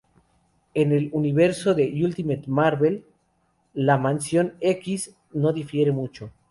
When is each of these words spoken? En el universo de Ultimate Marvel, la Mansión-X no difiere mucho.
En 0.73 0.93
el 0.93 1.11
universo 1.13 1.75
de 1.75 1.93
Ultimate 2.03 2.45
Marvel, 2.47 3.05
la 3.75 3.99
Mansión-X 3.99 5.15
no 5.33 5.53
difiere 5.53 5.91
mucho. 5.91 6.31